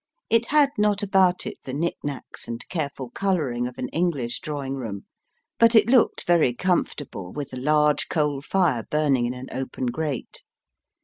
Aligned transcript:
It 0.31 0.47
had 0.47 0.71
not 0.79 1.03
about 1.03 1.45
it 1.45 1.57
the 1.63 1.75
knicknacks 1.75 2.47
and 2.47 2.67
careful 2.69 3.11
colouring 3.11 3.67
of 3.67 3.77
an 3.77 3.87
English 3.89 4.39
drawing 4.39 4.73
room, 4.73 5.05
but 5.59 5.75
it 5.75 5.85
looked 5.87 6.25
very 6.25 6.55
comfortable 6.55 7.31
with 7.31 7.53
a 7.53 7.57
large 7.57 8.07
coal 8.09 8.41
fire 8.41 8.81
burning 8.89 9.27
in 9.27 9.35
an 9.35 9.49
open 9.51 9.85
grate. 9.85 10.41